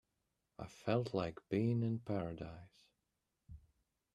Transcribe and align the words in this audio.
I 0.57 0.65
felt 0.65 1.13
like 1.13 1.37
being 1.47 1.83
in 1.83 1.99
paradise. 1.99 2.87